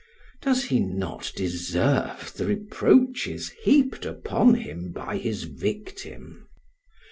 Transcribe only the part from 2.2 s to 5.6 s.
the reproaches heaped upon him by his